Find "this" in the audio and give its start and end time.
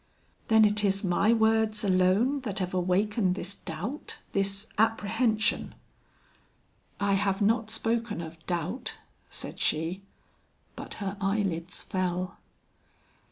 3.35-3.53, 4.33-4.65